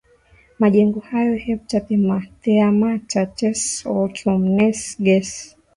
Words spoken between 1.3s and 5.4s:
hepta theamata tes oikumenes ges